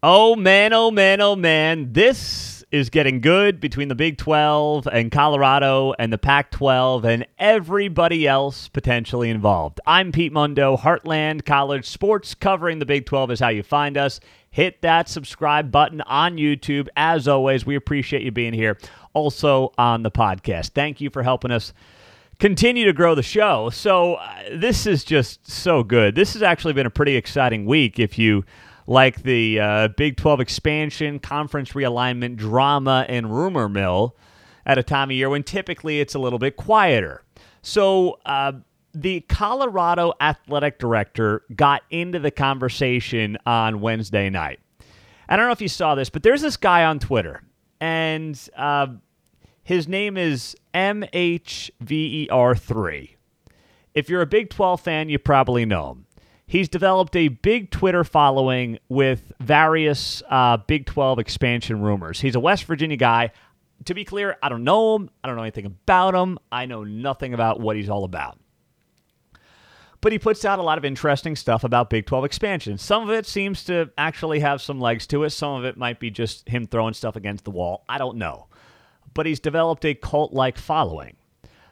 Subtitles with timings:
[0.00, 1.92] Oh man, oh man, oh man.
[1.92, 7.26] This is getting good between the Big 12 and Colorado and the Pac 12 and
[7.36, 9.80] everybody else potentially involved.
[9.88, 14.20] I'm Pete Mundo, Heartland College Sports, covering the Big 12 is how you find us.
[14.52, 16.86] Hit that subscribe button on YouTube.
[16.96, 18.78] As always, we appreciate you being here.
[19.14, 20.74] Also on the podcast.
[20.74, 21.72] Thank you for helping us
[22.38, 23.68] continue to grow the show.
[23.70, 26.14] So, uh, this is just so good.
[26.14, 28.44] This has actually been a pretty exciting week if you
[28.88, 34.16] like the uh, Big 12 expansion, conference realignment, drama, and rumor mill
[34.64, 37.22] at a time of year when typically it's a little bit quieter.
[37.60, 38.52] So, uh,
[38.94, 44.60] the Colorado athletic director got into the conversation on Wednesday night.
[45.28, 47.42] I don't know if you saw this, but there's this guy on Twitter,
[47.80, 48.86] and uh,
[49.62, 53.10] his name is MHVER3.
[53.94, 56.06] If you're a Big 12 fan, you probably know him.
[56.48, 62.22] He's developed a big Twitter following with various uh, Big 12 expansion rumors.
[62.22, 63.32] He's a West Virginia guy.
[63.84, 65.10] To be clear, I don't know him.
[65.22, 66.38] I don't know anything about him.
[66.50, 68.38] I know nothing about what he's all about.
[70.00, 72.78] But he puts out a lot of interesting stuff about Big 12 expansion.
[72.78, 75.30] Some of it seems to actually have some legs to it.
[75.30, 77.84] Some of it might be just him throwing stuff against the wall.
[77.90, 78.46] I don't know.
[79.12, 81.16] But he's developed a cult like following.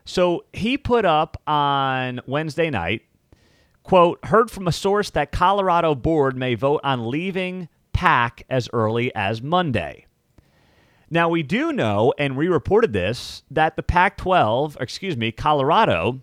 [0.05, 3.03] So he put up on Wednesday night
[3.87, 9.15] Quote, heard from a source that Colorado board may vote on leaving PAC as early
[9.15, 10.07] as Monday.
[11.09, 16.21] Now, we do know, and we reported this, that the Pac 12, excuse me, Colorado,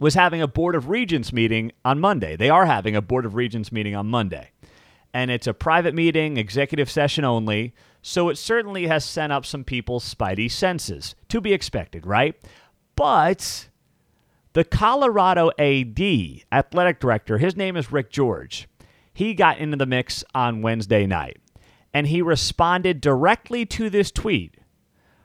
[0.00, 2.34] was having a Board of Regents meeting on Monday.
[2.34, 4.50] They are having a Board of Regents meeting on Monday.
[5.14, 7.72] And it's a private meeting, executive session only.
[8.02, 11.14] So it certainly has sent up some people's spidey senses.
[11.28, 12.34] To be expected, right?
[12.96, 13.68] But
[14.58, 16.00] the Colorado AD,
[16.50, 18.68] athletic director, his name is Rick George.
[19.14, 21.36] He got into the mix on Wednesday night
[21.94, 24.56] and he responded directly to this tweet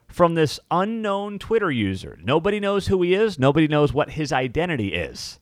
[0.07, 2.15] from this unknown Twitter user.
[2.21, 5.39] Nobody knows who he is, nobody knows what his identity is.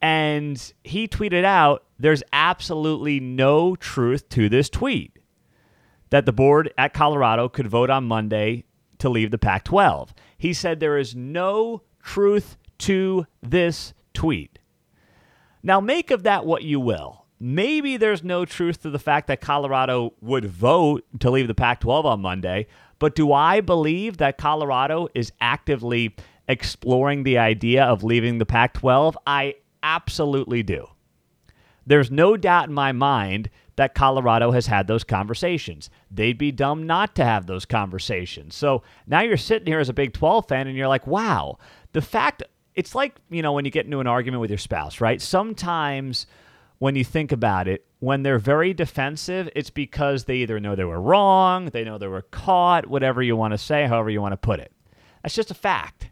[0.00, 5.18] And he tweeted out there's absolutely no truth to this tweet
[6.10, 8.66] that the board at Colorado could vote on Monday
[8.98, 10.14] to leave the Pac 12.
[10.38, 14.58] He said there is no truth to this tweet.
[15.62, 17.26] Now, make of that what you will.
[17.38, 21.80] Maybe there's no truth to the fact that Colorado would vote to leave the Pac
[21.80, 22.66] 12 on Monday,
[22.98, 26.16] but do I believe that Colorado is actively
[26.48, 29.18] exploring the idea of leaving the Pac 12?
[29.26, 30.86] I absolutely do.
[31.86, 35.90] There's no doubt in my mind that Colorado has had those conversations.
[36.10, 38.54] They'd be dumb not to have those conversations.
[38.54, 41.58] So now you're sitting here as a Big 12 fan and you're like, wow,
[41.92, 42.42] the fact
[42.76, 45.20] it's like, you know, when you get into an argument with your spouse, right?
[45.20, 46.26] Sometimes
[46.78, 50.84] when you think about it, when they're very defensive, it's because they either know they
[50.84, 54.32] were wrong, they know they were caught, whatever you want to say, however you want
[54.32, 54.70] to put it.
[55.22, 56.10] That's just a fact.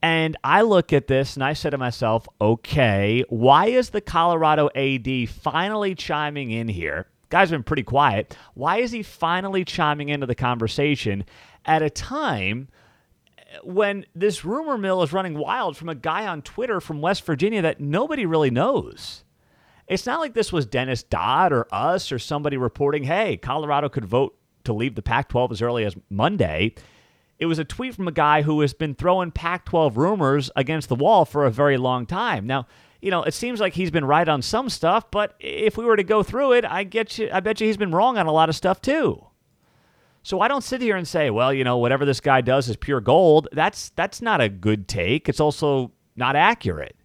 [0.00, 4.68] And I look at this and I say to myself, okay, why is the Colorado
[4.74, 7.08] AD finally chiming in here?
[7.28, 8.36] Guy's been pretty quiet.
[8.54, 11.24] Why is he finally chiming into the conversation
[11.64, 12.68] at a time
[13.62, 17.62] when this rumor mill is running wild from a guy on Twitter from West Virginia
[17.62, 19.24] that nobody really knows.
[19.88, 24.04] It's not like this was Dennis Dodd or us or somebody reporting, hey, Colorado could
[24.04, 26.74] vote to leave the Pac 12 as early as Monday.
[27.38, 30.88] It was a tweet from a guy who has been throwing Pac 12 rumors against
[30.88, 32.46] the wall for a very long time.
[32.46, 32.66] Now,
[33.00, 35.96] you know, it seems like he's been right on some stuff, but if we were
[35.96, 38.32] to go through it, I get you I bet you he's been wrong on a
[38.32, 39.26] lot of stuff too.
[40.22, 42.76] So I don't sit here and say, well, you know, whatever this guy does is
[42.76, 43.48] pure gold.
[43.52, 45.28] That's that's not a good take.
[45.28, 46.96] It's also not accurate.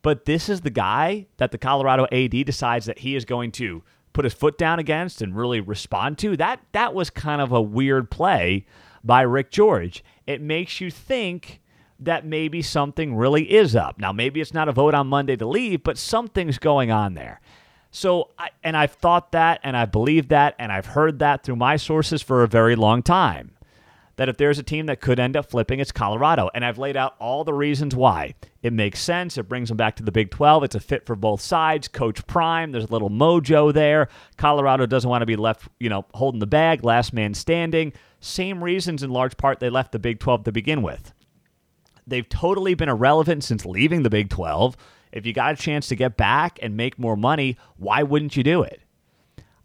[0.00, 3.82] But this is the guy that the Colorado AD decides that he is going to
[4.12, 6.36] put his foot down against and really respond to.
[6.36, 8.66] That that was kind of a weird play
[9.04, 10.02] by Rick George.
[10.26, 11.60] It makes you think
[11.98, 13.98] that maybe something really is up.
[13.98, 17.40] Now maybe it's not a vote on Monday to leave, but something's going on there.
[17.94, 21.56] So, I, and I've thought that and I believe that and I've heard that through
[21.56, 23.52] my sources for a very long time.
[24.16, 26.48] That if there's a team that could end up flipping, it's Colorado.
[26.54, 28.34] And I've laid out all the reasons why.
[28.62, 29.36] It makes sense.
[29.36, 30.64] It brings them back to the Big 12.
[30.64, 31.86] It's a fit for both sides.
[31.86, 34.08] Coach Prime, there's a little mojo there.
[34.38, 37.92] Colorado doesn't want to be left, you know, holding the bag, last man standing.
[38.20, 41.12] Same reasons in large part they left the Big 12 to begin with.
[42.06, 44.76] They've totally been irrelevant since leaving the Big 12.
[45.12, 48.42] If you got a chance to get back and make more money, why wouldn't you
[48.42, 48.80] do it?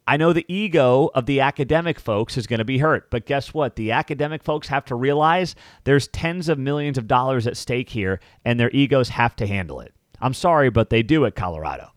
[0.09, 3.53] I know the ego of the academic folks is going to be hurt, but guess
[3.53, 3.75] what?
[3.75, 5.53] The academic folks have to realize
[5.83, 9.81] there's tens of millions of dollars at stake here, and their egos have to handle
[9.81, 9.93] it.
[10.21, 11.91] I'm sorry, but they do at Colorado.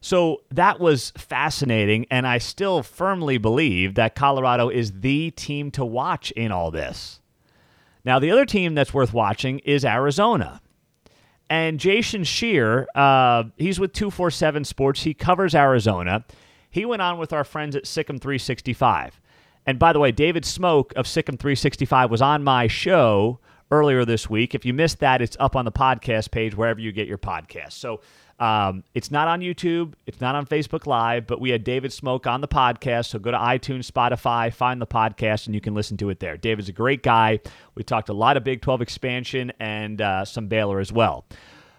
[0.00, 5.84] So that was fascinating, and I still firmly believe that Colorado is the team to
[5.84, 7.20] watch in all this.
[8.04, 10.60] Now, the other team that's worth watching is Arizona.
[11.50, 15.02] And Jason Scheer, uh, he's with 247 Sports.
[15.02, 16.24] He covers Arizona.
[16.70, 19.20] He went on with our friends at Sic'em 365.
[19.66, 23.40] And by the way, David Smoak of Sic'em 365 was on my show
[23.70, 24.54] earlier this week.
[24.54, 27.72] If you missed that, it's up on the podcast page wherever you get your podcast.
[27.72, 28.00] So
[28.38, 32.26] um, it's not on YouTube, it's not on Facebook Live, but we had David Smoak
[32.26, 33.06] on the podcast.
[33.06, 36.36] So go to iTunes, Spotify, find the podcast, and you can listen to it there.
[36.36, 37.40] David's a great guy.
[37.74, 41.24] We talked a lot of Big 12 expansion and uh, some Baylor as well.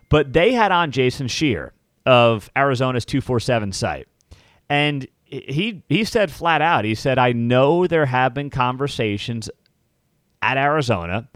[0.09, 1.71] But they had on Jason Scheer
[2.05, 4.07] of Arizona's 247 site.
[4.69, 9.49] And he he said flat out, he said, I know there have been conversations
[10.41, 11.29] at Arizona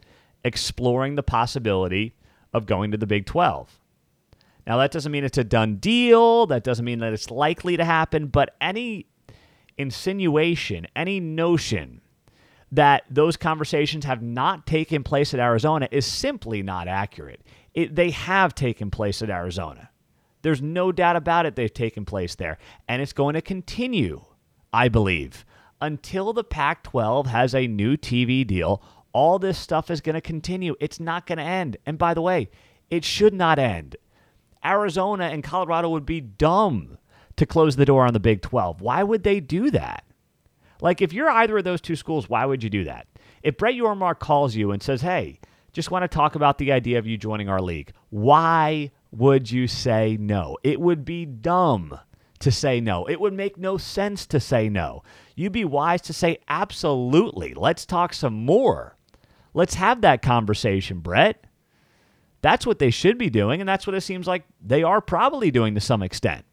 [0.43, 2.15] exploring the possibility
[2.53, 3.79] of going to the Big 12.
[4.65, 6.45] Now, that doesn't mean it's a done deal.
[6.48, 8.27] That doesn't mean that it's likely to happen.
[8.27, 9.07] But any
[9.77, 12.01] insinuation, any notion
[12.71, 17.42] that those conversations have not taken place at Arizona is simply not accurate.
[17.74, 19.89] It, they have taken place at Arizona.
[20.42, 22.57] There's no doubt about it, they've taken place there.
[22.88, 24.24] And it's going to continue,
[24.74, 25.45] I believe,
[25.81, 28.81] until the Pac 12 has a new TV deal.
[29.13, 30.75] All this stuff is going to continue.
[30.80, 31.77] It's not going to end.
[31.86, 32.50] And by the way,
[32.89, 33.95] it should not end.
[34.65, 36.98] Arizona and Colorado would be dumb
[37.36, 38.81] to close the door on the Big 12.
[38.81, 40.06] Why would they do that?
[40.81, 43.07] Like, if you're either of those two schools, why would you do that?
[43.42, 45.39] If Brett Yormark calls you and says, hey,
[45.71, 49.68] just want to talk about the idea of you joining our league, why would you
[49.68, 50.57] say no?
[50.63, 52.00] It would be dumb
[52.39, 53.06] to say no.
[53.06, 55.04] It would make no sense to say no.
[55.36, 57.54] You'd be wise to say, absolutely.
[57.54, 58.98] Let's talk some more.
[59.54, 61.45] Let's have that conversation, Brett.
[62.44, 65.50] That's what they should be doing, and that's what it seems like they are probably
[65.50, 66.44] doing to some extent.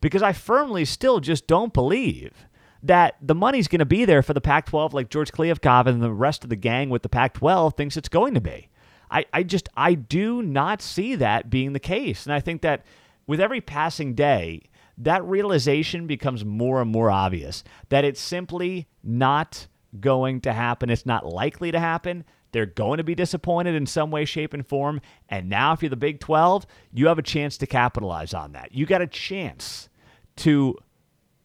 [0.00, 2.46] Because I firmly still just don't believe
[2.82, 6.02] that the money's going to be there for the Pac 12 like George Kliavkoff and
[6.02, 8.68] the rest of the gang with the Pac 12 thinks it's going to be.
[9.08, 12.26] I, I just, I do not see that being the case.
[12.26, 12.84] And I think that
[13.26, 14.62] with every passing day,
[14.98, 19.68] that realization becomes more and more obvious that it's simply not
[20.00, 20.90] going to happen.
[20.90, 22.24] It's not likely to happen.
[22.52, 25.00] They're going to be disappointed in some way, shape, and form.
[25.28, 28.74] And now, if you're the Big 12, you have a chance to capitalize on that.
[28.74, 29.88] You got a chance
[30.36, 30.76] to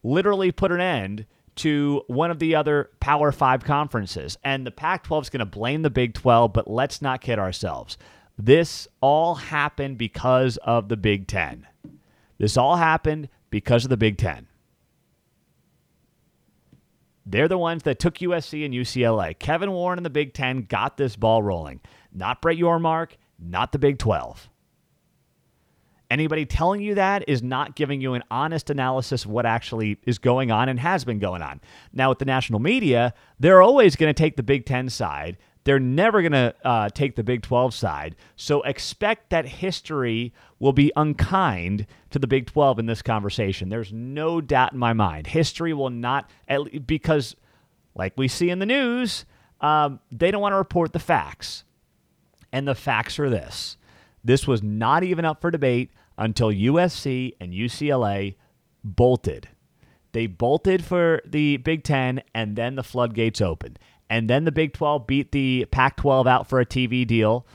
[0.02, 4.38] literally put an end to one of the other Power Five conferences.
[4.44, 7.38] And the Pac 12 is going to blame the Big 12, but let's not kid
[7.38, 7.96] ourselves.
[8.36, 11.66] This all happened because of the Big Ten.
[12.38, 14.48] This all happened because of the Big Ten.
[17.26, 19.38] They're the ones that took USC and UCLA.
[19.38, 21.80] Kevin Warren and the Big Ten got this ball rolling.
[22.12, 24.48] Not Brett Yormark, not the Big 12.
[26.10, 30.18] Anybody telling you that is not giving you an honest analysis of what actually is
[30.18, 31.60] going on and has been going on.
[31.92, 35.38] Now, with the national media, they're always going to take the Big Ten side.
[35.64, 38.16] They're never going to uh, take the Big 12 side.
[38.36, 43.70] So expect that history will be unkind to the Big 12 in this conversation.
[43.70, 45.26] There's no doubt in my mind.
[45.26, 46.30] History will not,
[46.86, 47.34] because,
[47.94, 49.24] like we see in the news,
[49.60, 51.64] um, they don't want to report the facts.
[52.52, 53.78] And the facts are this
[54.24, 58.36] this was not even up for debate until USC and UCLA
[58.82, 59.48] bolted.
[60.12, 63.78] They bolted for the Big Ten, and then the floodgates opened.
[64.10, 67.46] And then the Big 12 beat the Pac 12 out for a TV deal.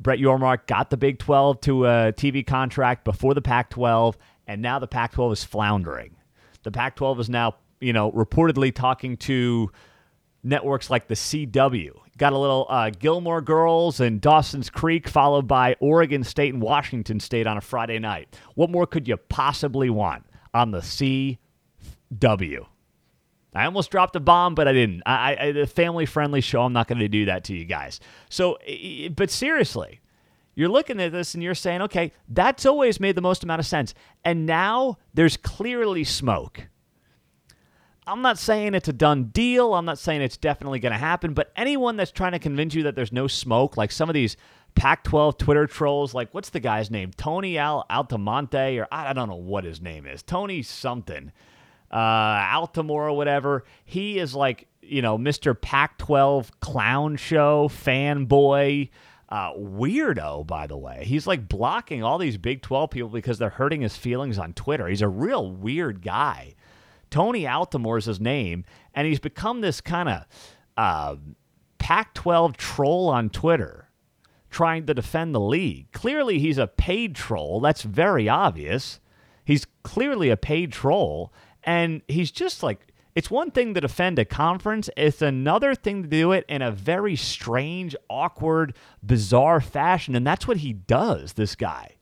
[0.00, 4.60] Brett Yormark got the Big 12 to a TV contract before the Pac 12, and
[4.60, 6.16] now the Pac 12 is floundering.
[6.62, 9.70] The Pac 12 is now, you know, reportedly talking to
[10.42, 11.92] networks like the CW.
[12.18, 17.18] Got a little uh, Gilmore Girls and Dawson's Creek, followed by Oregon State and Washington
[17.18, 18.36] State on a Friday night.
[18.54, 22.66] What more could you possibly want on the CW?
[23.54, 25.02] I almost dropped a bomb, but I didn't.
[25.06, 26.62] I, I the family friendly show.
[26.62, 28.00] I'm not going to do that to you guys.
[28.28, 28.58] So,
[29.14, 30.00] but seriously,
[30.54, 33.66] you're looking at this and you're saying, okay, that's always made the most amount of
[33.66, 33.94] sense.
[34.24, 36.68] And now there's clearly smoke.
[38.06, 39.74] I'm not saying it's a done deal.
[39.74, 41.32] I'm not saying it's definitely going to happen.
[41.32, 44.36] But anyone that's trying to convince you that there's no smoke, like some of these
[44.74, 47.12] Pac 12 Twitter trolls, like what's the guy's name?
[47.16, 50.22] Tony Al Altamonte, or I don't know what his name is.
[50.22, 51.32] Tony something
[51.94, 53.64] uh, Altamore or whatever.
[53.84, 55.58] He is like, you know, Mr.
[55.58, 58.90] Pac 12 clown show fanboy.
[59.28, 61.04] Uh, weirdo, by the way.
[61.06, 64.86] He's like blocking all these Big 12 people because they're hurting his feelings on Twitter.
[64.86, 66.54] He's a real weird guy.
[67.10, 70.24] Tony Altamore is his name, and he's become this kind of
[70.76, 71.16] uh,
[71.78, 73.88] Pac 12 troll on Twitter
[74.50, 75.90] trying to defend the league.
[75.92, 77.60] Clearly, he's a paid troll.
[77.60, 79.00] That's very obvious.
[79.44, 81.32] He's clearly a paid troll,
[81.64, 86.08] and he's just like it's one thing to defend a conference, it's another thing to
[86.08, 90.16] do it in a very strange, awkward, bizarre fashion.
[90.16, 91.92] And that's what he does, this guy.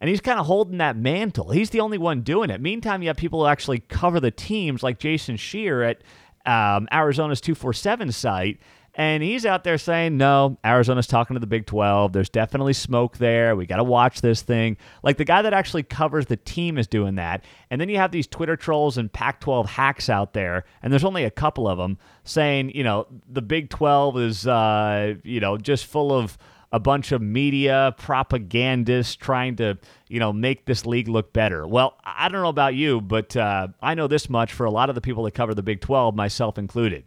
[0.00, 1.50] And he's kind of holding that mantle.
[1.50, 2.60] He's the only one doing it.
[2.60, 6.02] Meantime, you have people who actually cover the teams, like Jason Scheer at
[6.44, 8.58] um, Arizona's 247 site,
[9.00, 12.12] and he's out there saying, no, Arizona's talking to the Big 12.
[12.12, 13.56] There's definitely smoke there.
[13.56, 14.76] We got to watch this thing.
[15.02, 17.42] Like the guy that actually covers the team is doing that.
[17.70, 21.02] And then you have these Twitter trolls and Pac 12 hacks out there, and there's
[21.02, 25.56] only a couple of them saying, you know, the Big 12 is, uh, you know,
[25.56, 26.36] just full of
[26.70, 29.78] a bunch of media propagandists trying to,
[30.10, 31.66] you know, make this league look better.
[31.66, 34.90] Well, I don't know about you, but uh, I know this much for a lot
[34.90, 37.04] of the people that cover the Big 12, myself included.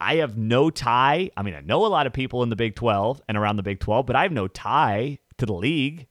[0.00, 1.30] I have no tie.
[1.36, 3.62] I mean, I know a lot of people in the Big 12 and around the
[3.62, 6.06] Big 12, but I have no tie to the league.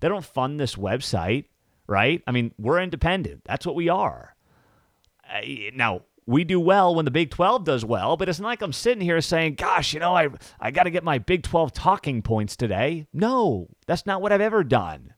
[0.00, 1.46] They don't fund this website,
[1.86, 2.22] right?
[2.26, 3.42] I mean, we're independent.
[3.44, 4.34] That's what we are.
[5.74, 8.72] now, we do well when the Big 12 does well, but it's not like I'm
[8.72, 10.28] sitting here saying, gosh, you know, I,
[10.60, 13.06] I got to get my Big 12 talking points today.
[13.12, 15.14] No, that's not what I've ever done.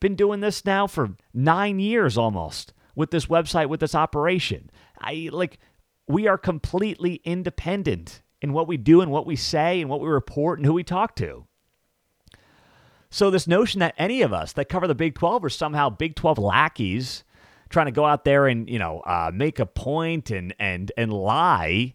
[0.00, 4.70] Been doing this now for nine years almost with this website, with this operation.
[4.98, 5.58] I like,
[6.08, 10.08] we are completely independent in what we do and what we say and what we
[10.08, 11.46] report and who we talk to.
[13.10, 16.16] So, this notion that any of us that cover the Big 12 are somehow Big
[16.16, 17.24] 12 lackeys
[17.68, 21.12] trying to go out there and, you know, uh, make a point and, and, and
[21.12, 21.94] lie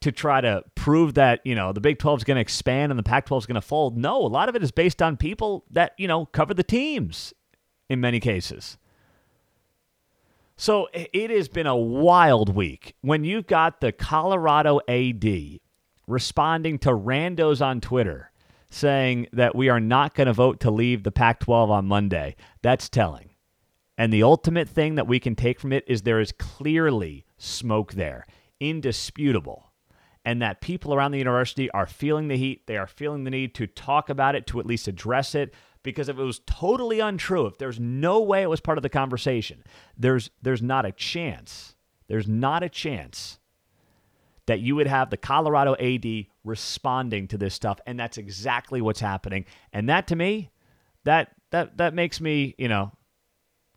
[0.00, 2.98] to try to prove that, you know, the Big 12 is going to expand and
[2.98, 3.96] the Pac 12 is going to fold.
[3.96, 7.34] No, a lot of it is based on people that, you know, cover the teams
[7.88, 8.78] in many cases.
[10.60, 15.60] So it has been a wild week when you've got the Colorado AD
[16.08, 18.32] responding to randos on Twitter
[18.68, 22.34] saying that we are not going to vote to leave the Pac 12 on Monday.
[22.60, 23.30] That's telling.
[23.96, 27.92] And the ultimate thing that we can take from it is there is clearly smoke
[27.92, 28.26] there,
[28.58, 29.70] indisputable.
[30.24, 32.66] And that people around the university are feeling the heat.
[32.66, 36.08] They are feeling the need to talk about it, to at least address it, because
[36.08, 39.62] if it was totally untrue, if there's no way it was part of the conversation,
[39.96, 41.74] there's there's not a chance.
[42.08, 43.38] There's not a chance
[44.46, 49.00] that you would have the Colorado AD responding to this stuff and that's exactly what's
[49.00, 49.44] happening.
[49.72, 50.50] And that to me,
[51.04, 52.92] that that that makes me, you know,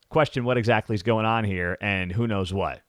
[0.09, 2.81] question what exactly is going on here and who knows what.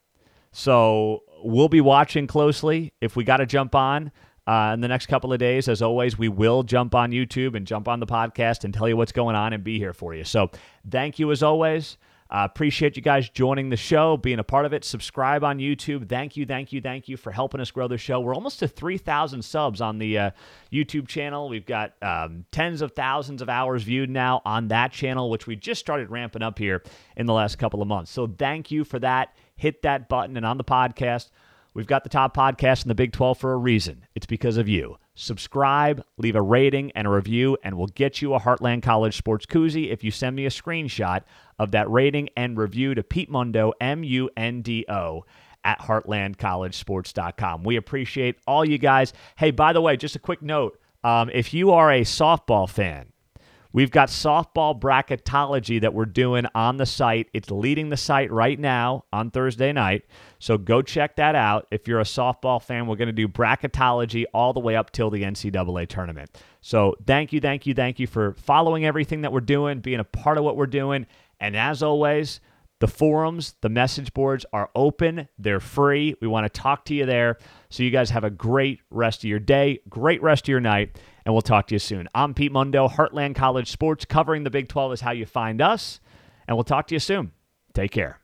[0.54, 4.12] So, we'll be watching closely if we got to jump on
[4.46, 5.68] uh, in the next couple of days.
[5.68, 8.96] As always, we will jump on YouTube and jump on the podcast and tell you
[8.96, 10.24] what's going on and be here for you.
[10.24, 10.50] So
[10.88, 11.96] thank you as always.
[12.32, 14.86] Uh, appreciate you guys joining the show, being a part of it.
[14.86, 16.08] Subscribe on YouTube.
[16.08, 18.20] Thank you, thank you, thank you for helping us grow the show.
[18.20, 20.30] We're almost to 3,000 subs on the uh,
[20.72, 21.50] YouTube channel.
[21.50, 25.56] We've got um, tens of thousands of hours viewed now on that channel, which we
[25.56, 26.82] just started ramping up here
[27.18, 28.10] in the last couple of months.
[28.10, 29.36] So thank you for that.
[29.56, 31.28] Hit that button and on the podcast.
[31.74, 34.04] We've got the top podcast in the Big 12 for a reason.
[34.14, 34.96] It's because of you.
[35.14, 39.46] Subscribe, leave a rating and a review, and we'll get you a Heartland College Sports
[39.46, 41.22] Koozie if you send me a screenshot
[41.58, 45.24] of that rating and review to Pete Mundo, M U N D O,
[45.64, 47.62] at heartlandcollegesports.com.
[47.62, 49.12] We appreciate all you guys.
[49.36, 53.11] Hey, by the way, just a quick note um, if you are a softball fan,
[53.72, 57.28] We've got softball bracketology that we're doing on the site.
[57.32, 60.04] It's leading the site right now on Thursday night.
[60.38, 61.68] So go check that out.
[61.70, 65.08] If you're a softball fan, we're going to do bracketology all the way up till
[65.08, 66.30] the NCAA tournament.
[66.60, 70.04] So thank you, thank you, thank you for following everything that we're doing, being a
[70.04, 71.06] part of what we're doing.
[71.40, 72.40] And as always,
[72.80, 75.28] the forums, the message boards are open.
[75.38, 76.14] They're free.
[76.20, 77.38] We want to talk to you there.
[77.70, 80.98] So you guys have a great rest of your day, great rest of your night
[81.24, 82.08] and we'll talk to you soon.
[82.14, 84.04] I'm Pete Mundo, Heartland College Sports.
[84.04, 86.00] Covering the Big 12 is how you find us,
[86.48, 87.32] and we'll talk to you soon.
[87.74, 88.21] Take care.